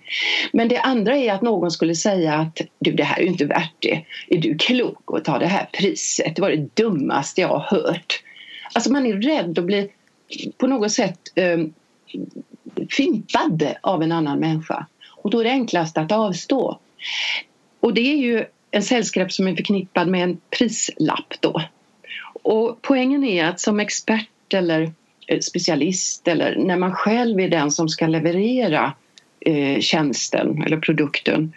Men 0.52 0.68
det 0.68 0.78
andra 0.78 1.16
är 1.16 1.32
att 1.32 1.42
någon 1.42 1.70
skulle 1.70 1.94
säga 1.94 2.34
att 2.34 2.60
du 2.78 2.92
det 2.92 3.04
här 3.04 3.18
är 3.18 3.22
ju 3.22 3.28
inte 3.28 3.44
värt 3.44 3.75
det. 3.78 4.04
Är 4.28 4.38
du 4.38 4.58
klok 4.58 5.02
att 5.06 5.25
ta 5.25 5.38
det 5.38 5.46
här 5.46 5.68
priset? 5.72 6.37
Det 6.37 6.42
var 6.42 6.50
det 6.50 6.76
dummaste 6.76 7.40
jag 7.40 7.49
har 7.49 7.78
hört. 7.78 8.22
Alltså 8.72 8.92
man 8.92 9.06
är 9.06 9.14
rädd 9.14 9.58
att 9.58 9.64
bli 9.64 9.90
på 10.58 10.66
något 10.66 10.92
sätt 10.92 11.18
eh, 11.34 11.58
fimpad 12.90 13.75
av 13.80 14.02
en 14.02 14.12
annan 14.12 14.38
människa. 14.38 14.87
Och 15.22 15.30
då 15.30 15.40
är 15.40 15.44
det 15.44 15.50
enklast 15.50 15.99
att 15.99 16.12
avstå. 16.12 16.78
Och 17.80 17.94
det 17.94 18.12
är 18.12 18.16
ju 18.16 18.44
en 18.70 18.82
sällskap 18.82 19.32
som 19.32 19.49
är 19.49 19.56
förknippad 19.56 20.08
med 20.08 20.22
en 20.22 20.40
prislapp 20.58 21.34
då. 21.40 21.62
Och 22.50 22.78
poängen 22.83 23.25
är 23.25 23.45
att 23.45 23.61
som 23.61 23.80
expert 23.80 24.54
eller 24.54 24.92
eh, 25.26 25.40
specialist 25.40 26.28
eller 26.28 26.57
när 26.57 26.76
man 26.76 26.92
själv 26.92 27.40
är 27.40 27.49
den 27.49 27.71
som 27.71 27.88
ska 27.88 28.07
leverera 28.07 28.92
eh, 29.40 29.80
tjänsten 29.80 30.62
eller 30.62 30.76
produkten 30.76 31.52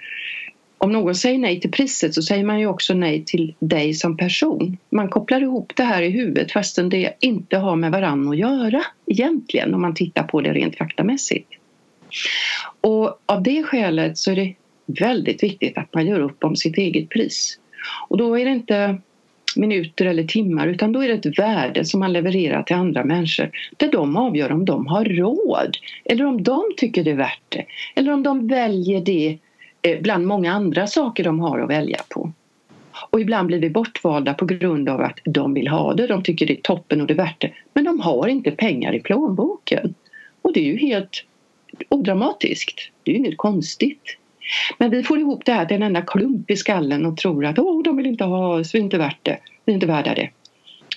om 0.78 0.92
någon 0.92 1.16
säger 1.16 1.38
nej 1.38 1.60
till 1.60 1.72
priset 1.72 2.14
så 2.14 2.22
säger 2.22 2.44
man 2.44 2.60
ju 2.60 2.68
också 2.68 2.94
nej 2.94 3.24
till 3.26 3.56
dig 3.60 3.94
som 3.94 4.18
person. 4.18 4.78
Man 4.90 5.10
kopplar 5.10 5.42
ihop 5.42 5.74
det 5.76 5.84
här 5.84 6.02
i 6.02 6.10
huvudet 6.10 6.52
fastän 6.52 6.90
det 6.90 7.14
inte 7.20 7.58
har 7.58 7.76
med 7.76 7.92
varann 7.92 8.30
att 8.30 8.38
göra 8.38 8.84
egentligen 9.06 9.74
om 9.74 9.82
man 9.82 9.96
tittar 9.96 10.24
på 10.24 10.42
det 10.42 10.54
rent 10.54 10.78
faktamässigt. 10.78 11.50
Och 12.82 13.22
av 13.26 13.44
det 13.44 13.64
skälet 13.64 14.18
så 14.18 14.32
är 14.32 14.36
det 14.36 14.54
väldigt 14.86 15.44
viktigt 15.44 15.78
att 15.78 15.94
man 15.94 16.08
gör 16.08 16.20
upp 16.20 16.44
om 16.44 16.56
sitt 16.56 16.78
eget 16.78 17.10
pris. 17.10 17.60
Och 18.10 18.18
då 18.18 18.40
är 18.40 18.46
det 18.46 18.52
inte 18.52 18.98
minuter 19.58 20.06
eller 20.06 20.24
timmar 20.24 20.68
utan 20.68 20.92
då 20.92 21.04
är 21.04 21.08
det 21.08 21.26
ett 21.26 21.40
värde 21.40 21.86
som 21.86 22.00
man 22.00 22.14
levererar 22.14 22.64
till 22.64 22.76
andra 22.76 23.04
människor 23.04 23.52
där 23.78 23.92
de 23.92 24.18
avgör 24.18 24.52
om 24.52 24.66
de 24.66 24.88
har 24.88 25.06
råd 25.06 25.78
eller 26.06 26.26
om 26.26 26.44
de 26.44 26.64
tycker 26.78 27.04
det 27.04 27.12
är 27.12 27.16
värt 27.16 27.44
det 27.50 27.66
eller 27.96 28.12
om 28.12 28.24
de 28.24 28.48
väljer 28.48 29.02
det 29.02 29.38
eh, 29.82 30.02
bland 30.02 30.28
många 30.28 30.54
andra 30.54 30.88
saker 30.88 31.24
de 31.24 31.40
har 31.40 31.60
att 31.60 31.70
välja 31.70 32.00
på. 32.10 32.32
Och 33.10 33.22
ibland 33.22 33.48
blir 33.48 33.60
vi 33.60 33.70
bortvalda 33.70 34.34
på 34.34 34.46
grund 34.46 34.90
av 34.90 35.02
att 35.02 35.20
de 35.26 35.54
vill 35.54 35.68
ha 35.68 35.94
det, 35.94 36.08
de 36.08 36.24
tycker 36.24 36.46
det 36.46 36.54
är 36.54 36.62
toppen 36.62 37.02
och 37.02 37.08
det 37.08 37.14
är 37.14 37.18
värt 37.18 37.42
det. 37.42 37.52
Men 37.74 37.84
de 37.84 38.00
har 38.00 38.28
inte 38.28 38.52
pengar 38.52 38.96
i 38.96 39.00
plånboken. 39.00 39.94
Och 40.42 40.54
det 40.54 40.60
är 40.60 40.64
ju 40.64 40.78
helt 40.78 41.26
odramatiskt. 41.90 42.92
Det 43.04 43.12
är 43.12 43.14
ju 43.14 43.20
inget 43.20 43.38
konstigt. 43.38 44.18
Men 44.78 44.92
vi 44.92 45.04
får 45.04 45.20
ihop 45.20 45.46
det 45.46 45.54
här 45.54 45.66
till 45.66 45.76
en 45.76 45.84
enda 45.84 46.02
klump 46.02 46.52
i 46.52 46.56
skallen 46.56 47.06
och 47.06 47.18
tror 47.18 47.46
att 47.46 47.60
oh, 47.60 47.84
de 47.84 47.98
vill 47.98 48.06
inte 48.06 48.24
ha 48.24 48.60
oss, 48.60 48.76
vi 48.76 48.80
är 48.80 48.84
inte 48.84 48.98
värt 48.98 49.20
det, 49.24 49.38
vi 49.66 49.72
är 49.72 49.74
inte 49.74 49.88
värda 49.88 50.16
det. 50.16 50.30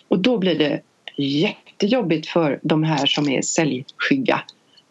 Och 0.08 0.18
då 0.18 0.38
blir 0.38 0.58
det 0.58 0.80
jättejobbigt 1.16 2.28
för 2.28 2.60
de 2.62 2.82
här 2.82 3.06
som 3.06 3.28
är 3.28 3.42
säljskygga 3.42 4.42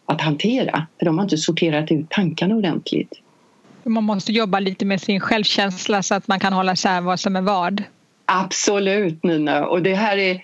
att 0.06 0.20
hantera. 0.20 0.86
För 0.98 1.06
de 1.06 1.18
har 1.18 1.24
inte 1.24 1.36
sorterat 1.36 1.92
ut 1.92 2.10
tankarna 2.10 2.54
ordentligt. 2.54 3.12
Man 3.84 4.04
måste 4.04 4.32
jobba 4.32 4.60
lite 4.60 4.84
med 4.84 5.00
sin 5.00 5.20
självkänsla 5.20 6.02
så 6.02 6.14
att 6.14 6.28
man 6.28 6.40
kan 6.40 6.52
hålla 6.52 6.72
isär 6.72 7.00
vad 7.00 7.20
som 7.20 7.36
är 7.36 7.42
vad. 7.42 7.82
Absolut 8.24 9.22
Nina 9.22 9.66
och 9.66 9.82
det 9.82 9.94
här 9.94 10.16
är 10.16 10.42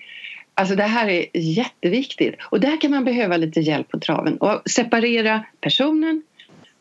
Alltså 0.55 0.75
det 0.75 0.83
här 0.83 1.07
är 1.07 1.25
jätteviktigt 1.33 2.35
och 2.43 2.59
där 2.59 2.81
kan 2.81 2.91
man 2.91 3.05
behöva 3.05 3.37
lite 3.37 3.59
hjälp 3.59 3.89
på 3.89 3.99
traven 3.99 4.37
och 4.37 4.61
separera 4.65 5.45
personen 5.61 6.23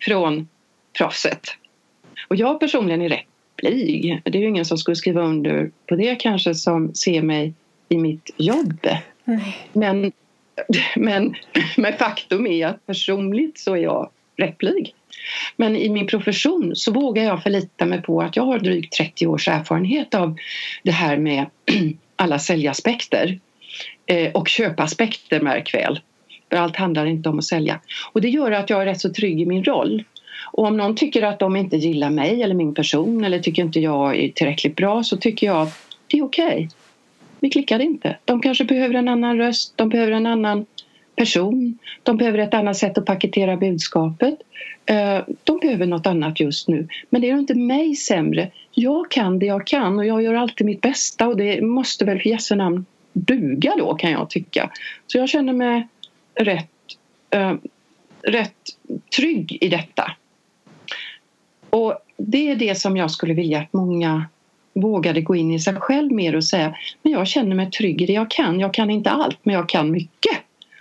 från 0.00 0.48
proffset. 0.98 1.56
Och 2.28 2.36
jag 2.36 2.60
personligen 2.60 3.02
är 3.02 3.08
rätt 3.08 3.26
blyg. 3.56 4.22
Det 4.24 4.38
är 4.38 4.42
ju 4.42 4.48
ingen 4.48 4.64
som 4.64 4.78
skulle 4.78 4.96
skriva 4.96 5.22
under 5.22 5.70
på 5.88 5.96
det 5.96 6.14
kanske 6.14 6.54
som 6.54 6.94
ser 6.94 7.22
mig 7.22 7.54
i 7.88 7.96
mitt 7.96 8.30
jobb. 8.36 8.88
Nej. 9.24 9.56
Men, 9.72 10.12
men, 10.96 11.34
men 11.76 11.92
faktum 11.92 12.46
är 12.46 12.66
att 12.66 12.86
personligt 12.86 13.58
så 13.58 13.74
är 13.74 13.80
jag 13.80 14.10
rätt 14.36 14.58
blyg. 14.58 14.94
Men 15.56 15.76
i 15.76 15.88
min 15.88 16.06
profession 16.06 16.76
så 16.76 16.92
vågar 16.92 17.24
jag 17.24 17.42
förlita 17.42 17.86
mig 17.86 18.02
på 18.02 18.22
att 18.22 18.36
jag 18.36 18.44
har 18.44 18.58
drygt 18.58 18.92
30 18.92 19.26
års 19.26 19.48
erfarenhet 19.48 20.14
av 20.14 20.36
det 20.82 20.90
här 20.90 21.16
med 21.16 21.46
alla 22.16 22.38
säljaspekter 22.38 23.40
eh, 24.06 24.32
och 24.32 24.48
köpaspekter 24.48 25.40
märk 25.40 25.74
väl. 25.74 26.00
För 26.50 26.56
allt 26.56 26.76
handlar 26.76 27.06
inte 27.06 27.28
om 27.28 27.38
att 27.38 27.44
sälja. 27.44 27.80
Och 28.12 28.20
det 28.20 28.28
gör 28.28 28.50
att 28.50 28.70
jag 28.70 28.82
är 28.82 28.86
rätt 28.86 29.00
så 29.00 29.12
trygg 29.12 29.40
i 29.40 29.46
min 29.46 29.64
roll. 29.64 30.04
Och 30.52 30.64
om 30.64 30.76
någon 30.76 30.96
tycker 30.96 31.22
att 31.22 31.38
de 31.38 31.56
inte 31.56 31.76
gillar 31.76 32.10
mig 32.10 32.42
eller 32.42 32.54
min 32.54 32.74
person 32.74 33.24
eller 33.24 33.38
tycker 33.38 33.62
inte 33.62 33.80
jag 33.80 34.16
är 34.16 34.28
tillräckligt 34.28 34.76
bra 34.76 35.02
så 35.02 35.16
tycker 35.16 35.46
jag 35.46 35.62
att 35.62 35.78
det 36.06 36.18
är 36.18 36.24
okej. 36.24 36.46
Okay. 36.46 36.68
Vi 37.40 37.50
klickade 37.50 37.84
inte. 37.84 38.16
De 38.24 38.42
kanske 38.42 38.64
behöver 38.64 38.94
en 38.94 39.08
annan 39.08 39.38
röst, 39.38 39.72
de 39.76 39.88
behöver 39.88 40.12
en 40.12 40.26
annan 40.26 40.66
person. 41.16 41.78
De 42.02 42.16
behöver 42.16 42.38
ett 42.38 42.54
annat 42.54 42.76
sätt 42.76 42.98
att 42.98 43.06
paketera 43.06 43.56
budskapet. 43.56 44.34
Eh, 44.86 45.18
de 45.44 45.58
behöver 45.58 45.86
något 45.86 46.06
annat 46.06 46.40
just 46.40 46.68
nu. 46.68 46.88
Men 47.10 47.20
det 47.20 47.26
gör 47.26 47.38
inte 47.38 47.54
mig 47.54 47.94
sämre. 47.94 48.50
Jag 48.70 49.10
kan 49.10 49.38
det 49.38 49.46
jag 49.46 49.66
kan 49.66 49.98
och 49.98 50.06
jag 50.06 50.22
gör 50.22 50.34
alltid 50.34 50.66
mitt 50.66 50.80
bästa 50.80 51.28
och 51.28 51.36
det 51.36 51.62
måste 51.62 52.04
väl 52.04 52.20
för 52.20 52.28
jösse 52.28 52.54
namn 52.54 52.86
duga 53.12 53.74
då 53.78 53.94
kan 53.94 54.10
jag 54.10 54.30
tycka. 54.30 54.70
Så 55.06 55.18
jag 55.18 55.28
känner 55.28 55.52
mig 55.52 55.88
rätt, 56.34 56.70
eh, 57.30 57.54
rätt 58.22 58.56
trygg 59.16 59.58
i 59.60 59.68
detta. 59.68 60.12
Och 61.76 61.94
det 62.16 62.50
är 62.50 62.56
det 62.56 62.74
som 62.74 62.96
jag 62.96 63.10
skulle 63.10 63.34
vilja 63.34 63.60
att 63.60 63.72
många 63.72 64.26
vågade 64.74 65.20
gå 65.20 65.36
in 65.36 65.52
i 65.52 65.60
sig 65.60 65.74
själv 65.74 66.12
mer 66.12 66.36
och 66.36 66.44
säga 66.44 66.76
men 67.02 67.12
jag 67.12 67.26
känner 67.26 67.56
mig 67.56 67.70
trygg 67.70 68.02
i 68.02 68.06
det 68.06 68.12
jag 68.12 68.30
kan. 68.30 68.60
Jag 68.60 68.74
kan 68.74 68.90
inte 68.90 69.10
allt 69.10 69.38
men 69.42 69.54
jag 69.54 69.68
kan 69.68 69.90
mycket. 69.90 70.38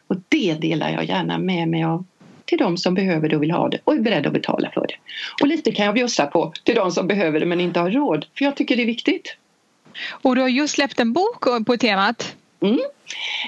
Och 0.08 0.16
det 0.30 0.54
delar 0.54 0.90
jag 0.90 1.06
gärna 1.06 1.38
med 1.38 1.68
mig 1.68 1.84
av 1.84 2.06
till 2.46 2.58
de 2.58 2.78
som 2.78 2.94
behöver 2.94 3.30
det 3.30 3.36
och 3.36 3.44
vill 3.44 3.52
ha 3.52 3.70
det 3.70 3.80
och 3.84 3.94
är 3.94 4.00
beredda 4.00 4.28
att 4.28 4.34
betala 4.34 4.72
för 4.72 4.88
det. 4.88 4.96
Och 5.42 5.48
lite 5.48 5.72
kan 5.72 5.86
jag 5.86 5.96
bjussa 5.96 6.26
på 6.26 6.54
till 6.64 6.76
de 6.76 6.92
som 6.92 7.08
behöver 7.08 7.40
det 7.40 7.46
men 7.46 7.62
inte 7.62 7.80
har 7.80 7.92
råd 7.92 8.26
för 8.38 8.46
jag 8.46 8.56
tycker 8.56 8.76
det 8.76 8.82
är 8.82 8.86
viktigt. 8.86 9.36
Och 10.12 10.36
du 10.36 10.42
har 10.42 10.50
just 10.50 10.74
släppt 10.74 11.00
en 11.00 11.14
bok 11.14 11.66
på 11.66 11.78
temat. 11.78 12.36
Mm. 12.62 12.80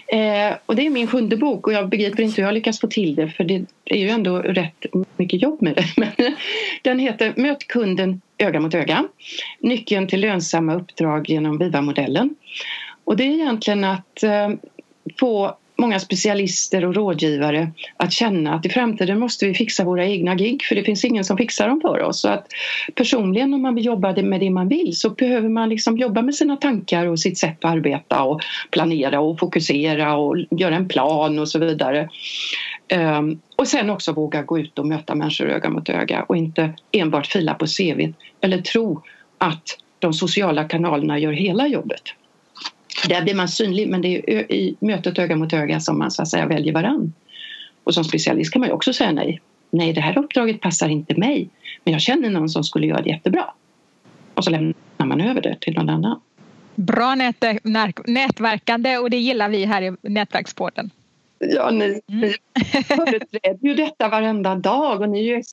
Eh, 0.08 0.58
och 0.65 0.75
det 0.75 0.86
är 0.86 0.89
min 0.89 1.08
sjunde 1.08 1.38
bok 1.38 1.67
och 1.67 1.74
jag 1.74 1.89
begriper 1.89 2.24
inte 2.24 2.41
hur 2.41 2.48
jag 2.48 2.53
lyckas 2.53 2.79
få 2.79 2.88
till 2.88 3.15
det 3.15 3.29
för 3.29 3.43
det 3.43 3.65
är 3.86 3.98
ju 3.98 4.10
ändå 4.10 4.38
rätt 4.38 4.86
mycket 5.17 5.41
jobb 5.41 5.62
med 5.62 5.75
det. 5.75 5.86
Men 5.98 6.36
den 6.82 7.00
heter 7.00 7.34
Möt 7.36 7.67
kunden 7.67 8.22
öga 8.38 8.60
mot 8.60 8.74
öga. 8.74 9.08
Nyckeln 9.60 10.08
till 10.08 10.22
lönsamma 10.22 10.75
uppdrag 10.75 11.29
genom 11.29 11.58
Viva-modellen. 11.58 12.36
Och 13.03 13.17
det 13.17 13.24
är 13.24 13.34
egentligen 13.34 13.84
att 13.84 14.24
eh, 14.24 14.50
få 15.20 15.58
många 15.84 16.00
specialister 16.00 16.86
och 16.86 16.96
rådgivare 16.96 17.72
att 17.98 18.13
känna 18.13 18.54
att 18.54 18.66
i 18.66 18.70
framtiden 18.70 19.20
måste 19.20 19.46
vi 19.46 19.54
fixa 19.54 19.84
våra 19.84 20.06
egna 20.06 20.36
gig 20.36 20.63
för 20.63 20.75
det 20.75 20.84
finns 20.84 21.06
ingen 21.06 21.24
som 21.24 21.38
fixar 21.38 21.68
dem 21.68 21.82
för 21.82 22.02
oss. 22.02 22.22
Så 22.22 22.30
att 22.30 22.48
personligen 22.96 23.54
om 23.54 23.62
man 23.62 23.75
vill 23.75 23.86
jobba 23.86 24.16
med 24.22 24.40
det 24.40 24.50
man 24.50 24.68
vill 24.68 24.98
så 24.98 25.10
behöver 25.10 25.50
man 25.50 25.70
liksom 25.70 25.98
jobba 25.98 26.22
med 26.22 26.36
sina 26.36 26.58
tankar 26.58 27.06
och 27.06 27.20
sitt 27.20 27.38
sätt 27.38 27.66
att 27.66 27.72
arbeta 27.72 28.24
och 28.24 28.42
planera 28.72 29.20
och 29.20 29.40
fokusera 29.40 30.16
och 30.18 30.38
göra 30.52 30.75
en 30.75 30.88
plan 30.88 31.40
och 31.40 31.50
så 31.50 31.60
vidare. 31.60 32.10
Um, 32.94 33.42
och 33.56 33.68
sen 33.68 33.90
också 33.90 34.12
våga 34.12 34.42
gå 34.42 34.60
ut 34.60 34.80
och 34.80 34.88
möta 34.88 35.16
människor 35.16 35.50
öga 35.50 35.70
mot 35.70 35.90
öga 35.90 36.24
och 36.24 36.38
inte 36.38 36.74
enbart 36.92 37.28
fila 37.28 37.54
på 37.54 37.66
CV 37.66 38.13
eller 38.42 38.62
tro 38.62 39.02
att 39.38 39.78
de 40.00 40.13
sociala 40.13 40.63
kanalerna 40.63 41.20
gör 41.20 41.32
hela 41.32 41.68
jobbet. 41.68 42.04
Där 43.10 43.22
blir 43.22 43.36
man 43.36 43.48
synlig 43.48 43.90
men 43.90 44.02
det 44.02 44.08
är 44.08 44.52
i 44.52 44.76
mötet 44.80 45.20
öga 45.20 45.36
mot 45.36 45.54
öga 45.54 45.80
som 45.80 46.00
man 46.00 46.12
så 46.12 46.22
att 46.22 46.28
säga 46.28 46.46
väljer 46.46 46.74
varann. 46.74 47.14
Och 47.84 47.94
som 47.94 48.04
specialist 48.04 48.54
kan 48.54 48.60
man 48.60 48.70
ju 48.70 48.74
också 48.74 48.94
säga 48.94 49.12
nej. 49.12 49.42
Nej, 49.70 49.94
det 49.94 50.02
här 50.02 50.18
uppdraget 50.18 50.62
passar 50.62 50.90
inte 50.90 51.20
mig 51.20 51.50
men 51.84 51.92
jag 51.92 52.02
känner 52.02 52.30
någon 52.30 52.50
som 52.50 52.64
skulle 52.64 52.88
göra 52.88 53.02
det 53.02 53.10
jättebra. 53.10 53.46
Och 54.34 54.44
så 54.44 54.50
lämnar 54.50 55.06
man 55.06 55.22
över 55.22 55.42
det 55.42 55.58
till 55.62 55.74
någon 55.74 55.90
annan. 55.90 56.22
Bra 56.76 57.16
nätverkande 58.06 58.98
och 58.98 59.10
det 59.10 59.18
gillar 59.18 59.50
vi 59.50 59.66
här 59.66 59.82
i 59.82 59.96
Nätverkspodden. 60.02 60.90
Ja, 61.40 61.72
ni, 61.72 61.86
mm. 61.86 62.02
ni 62.08 62.34
företräder 62.84 63.68
ju 63.68 63.74
detta 63.74 64.10
varenda 64.10 64.56
dag 64.56 65.02
och 65.02 65.10
ni 65.10 65.20
är 65.20 65.36
ju 65.36 65.44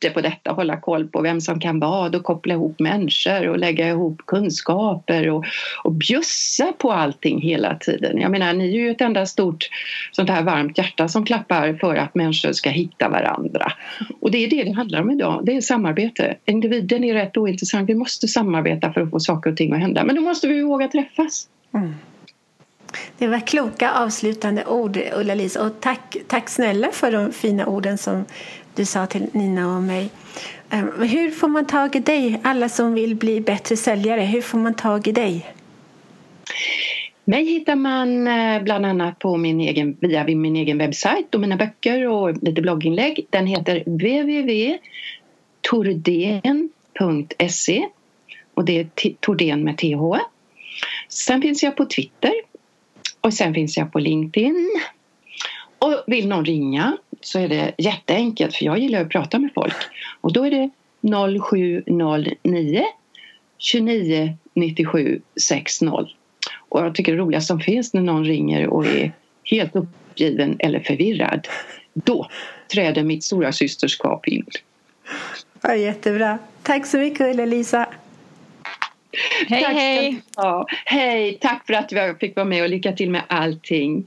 bättre 0.00 0.14
på 0.14 0.20
detta, 0.20 0.52
hålla 0.52 0.80
koll 0.80 1.08
på 1.08 1.22
vem 1.22 1.40
som 1.40 1.60
kan 1.60 1.80
vad 1.80 2.14
och 2.14 2.24
koppla 2.24 2.54
ihop 2.54 2.80
människor 2.80 3.48
och 3.48 3.58
lägga 3.58 3.88
ihop 3.88 4.22
kunskaper 4.26 5.30
och, 5.30 5.44
och 5.84 5.92
bjussa 5.92 6.72
på 6.78 6.92
allting 6.92 7.40
hela 7.40 7.74
tiden. 7.74 8.18
Jag 8.18 8.30
menar, 8.30 8.52
ni 8.52 8.68
är 8.68 8.80
ju 8.80 8.90
ett 8.90 9.00
enda 9.00 9.26
stort 9.26 9.68
sånt 10.12 10.30
här 10.30 10.42
varmt 10.42 10.78
hjärta 10.78 11.08
som 11.08 11.24
klappar 11.24 11.74
för 11.80 11.94
att 11.94 12.14
människor 12.14 12.52
ska 12.52 12.70
hitta 12.70 13.08
varandra. 13.08 13.72
Och 14.20 14.30
det 14.30 14.44
är 14.44 14.50
det 14.50 14.64
det 14.64 14.72
handlar 14.72 15.00
om 15.00 15.10
idag, 15.10 15.42
det 15.44 15.56
är 15.56 15.60
samarbete. 15.60 16.36
Individen 16.46 17.04
är 17.04 17.14
rätt 17.14 17.36
ointressant, 17.36 17.90
vi 17.90 17.94
måste 17.94 18.28
samarbeta 18.28 18.92
för 18.92 19.00
att 19.00 19.10
få 19.10 19.20
saker 19.20 19.50
och 19.50 19.56
ting 19.56 19.72
att 19.72 19.80
hända. 19.80 20.04
Men 20.04 20.16
då 20.16 20.22
måste 20.22 20.48
vi 20.48 20.62
våga 20.62 20.88
träffas. 20.88 21.48
Mm. 21.74 21.94
Det 23.18 23.26
var 23.26 23.46
kloka 23.46 23.92
avslutande 23.92 24.64
ord, 24.64 24.98
Ulla-Lis. 25.16 25.56
Och 25.56 25.80
tack, 25.80 26.16
tack 26.28 26.48
snälla 26.48 26.88
för 26.92 27.12
de 27.12 27.32
fina 27.32 27.66
orden 27.66 27.98
som 27.98 28.24
du 28.78 28.84
sa 28.84 29.06
till 29.06 29.26
Nina 29.32 29.76
och 29.76 29.82
mig. 29.82 30.10
Ehm, 30.70 31.02
hur 31.02 31.30
får 31.30 31.48
man 31.48 31.66
tag 31.66 31.96
i 31.96 31.98
dig, 31.98 32.40
alla 32.44 32.68
som 32.68 32.94
vill 32.94 33.14
bli 33.14 33.40
bättre 33.40 33.76
säljare? 33.76 34.20
Hur 34.20 34.40
får 34.40 34.58
man 34.58 34.74
tag 34.74 35.08
i 35.08 35.12
dig? 35.12 35.46
Mig 37.24 37.44
hittar 37.44 37.76
man 37.76 38.26
eh, 38.28 38.62
bland 38.62 38.86
annat 38.86 39.18
på 39.18 39.36
min 39.36 39.60
egen, 39.60 39.96
via 40.00 40.24
min 40.24 40.56
egen 40.56 40.78
webbsajt 40.78 41.34
och 41.34 41.40
mina 41.40 41.56
böcker 41.56 42.08
och 42.08 42.42
lite 42.42 42.62
blogginlägg. 42.62 43.26
Den 43.30 43.46
heter 43.46 43.82
www.torden.se 43.86 44.78
och 48.54 48.64
det 48.64 48.80
är 48.80 48.88
Torden 49.20 49.64
med 49.64 49.78
TH. 49.78 50.16
Sen 51.08 51.42
finns 51.42 51.62
jag 51.62 51.76
på 51.76 51.84
Twitter 51.84 52.32
och 53.20 53.34
sen 53.34 53.54
finns 53.54 53.76
jag 53.76 53.92
på 53.92 53.98
LinkedIn. 53.98 54.80
Och 55.78 56.04
vill 56.06 56.28
någon 56.28 56.44
ringa 56.44 56.96
så 57.20 57.38
är 57.38 57.48
det 57.48 57.74
jätteenkelt 57.78 58.56
för 58.56 58.64
jag 58.64 58.78
gillar 58.78 59.00
att 59.00 59.08
prata 59.08 59.38
med 59.38 59.50
folk. 59.54 59.76
Och 60.20 60.32
då 60.32 60.46
är 60.46 60.50
det 60.50 60.70
0709 61.40 62.84
29 63.58 64.36
97 64.54 65.20
60. 65.40 65.86
Och 66.68 66.80
jag 66.80 66.94
tycker 66.94 67.12
det 67.12 67.18
roligaste 67.18 67.46
som 67.46 67.60
finns 67.60 67.94
när 67.94 68.02
någon 68.02 68.24
ringer 68.24 68.66
och 68.66 68.86
är 68.86 69.12
helt 69.44 69.76
uppgiven 69.76 70.56
eller 70.58 70.80
förvirrad. 70.80 71.48
Då 71.94 72.28
träder 72.72 73.02
mitt 73.02 73.24
stora 73.24 73.52
systerskap 73.52 74.28
in. 74.28 74.46
Ja, 75.62 75.74
jättebra. 75.74 76.38
Tack 76.62 76.86
så 76.86 76.98
mycket 76.98 77.20
Ulla-Lisa. 77.20 77.88
Hej, 79.48 79.62
tack 79.62 79.72
hej! 79.72 80.20
Hej, 80.84 81.38
tack 81.40 81.66
för 81.66 81.74
att 81.74 81.92
jag 81.92 82.20
fick 82.20 82.36
vara 82.36 82.46
med 82.46 82.62
och 82.62 82.68
lycka 82.68 82.92
till 82.92 83.10
med 83.10 83.22
allting. 83.28 84.06